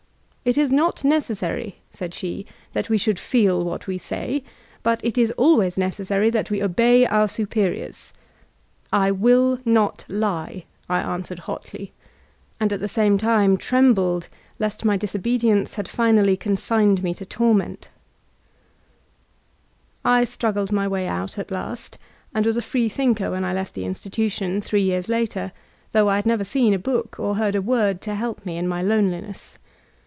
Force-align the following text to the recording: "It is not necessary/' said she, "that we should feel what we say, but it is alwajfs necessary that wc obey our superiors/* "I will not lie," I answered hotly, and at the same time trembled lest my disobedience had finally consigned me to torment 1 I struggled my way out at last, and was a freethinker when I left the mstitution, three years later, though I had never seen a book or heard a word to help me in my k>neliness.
"It 0.43 0.57
is 0.57 0.71
not 0.71 1.03
necessary/' 1.03 1.75
said 1.91 2.15
she, 2.15 2.47
"that 2.73 2.89
we 2.89 2.97
should 2.97 3.19
feel 3.19 3.63
what 3.63 3.85
we 3.85 3.99
say, 3.99 4.43
but 4.81 4.99
it 5.05 5.15
is 5.15 5.31
alwajfs 5.37 5.77
necessary 5.77 6.31
that 6.31 6.47
wc 6.47 6.63
obey 6.63 7.05
our 7.05 7.27
superiors/* 7.27 8.11
"I 8.91 9.11
will 9.11 9.59
not 9.65 10.03
lie," 10.09 10.65
I 10.89 10.99
answered 10.99 11.39
hotly, 11.45 11.91
and 12.59 12.73
at 12.73 12.79
the 12.79 12.87
same 12.87 13.19
time 13.19 13.55
trembled 13.55 14.29
lest 14.57 14.83
my 14.83 14.97
disobedience 14.97 15.75
had 15.75 15.87
finally 15.87 16.35
consigned 16.35 17.03
me 17.03 17.13
to 17.13 17.25
torment 17.25 17.89
1 20.01 20.21
I 20.21 20.23
struggled 20.23 20.71
my 20.71 20.87
way 20.87 21.07
out 21.07 21.37
at 21.37 21.51
last, 21.51 21.99
and 22.33 22.47
was 22.47 22.57
a 22.57 22.63
freethinker 22.63 23.29
when 23.29 23.45
I 23.45 23.53
left 23.53 23.75
the 23.75 23.83
mstitution, 23.83 24.63
three 24.63 24.81
years 24.83 25.07
later, 25.07 25.51
though 25.91 26.09
I 26.09 26.15
had 26.15 26.25
never 26.25 26.43
seen 26.43 26.73
a 26.73 26.79
book 26.79 27.19
or 27.19 27.35
heard 27.35 27.53
a 27.55 27.61
word 27.61 28.01
to 28.01 28.15
help 28.15 28.43
me 28.43 28.57
in 28.57 28.67
my 28.67 28.81
k>neliness. 28.83 29.57